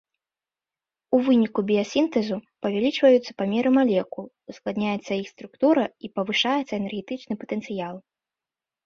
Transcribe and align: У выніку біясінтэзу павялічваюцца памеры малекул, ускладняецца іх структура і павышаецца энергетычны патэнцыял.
У 1.15 1.17
выніку 1.25 1.59
біясінтэзу 1.69 2.37
павялічваюцца 2.65 3.31
памеры 3.41 3.69
малекул, 3.77 4.25
ускладняецца 4.53 5.11
іх 5.25 5.29
структура 5.35 5.83
і 6.09 6.11
павышаецца 6.17 6.73
энергетычны 6.81 7.33
патэнцыял. 7.45 7.95